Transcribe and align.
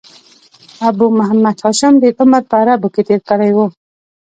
ابو 0.87 1.05
محمد 1.19 1.55
هاشم 1.63 1.93
ډېر 2.01 2.13
عمر 2.21 2.41
په 2.49 2.55
عربو 2.61 2.87
کښي 2.93 3.01
تېر 3.07 3.21
کړی 3.29 3.51
وو. 3.53 3.65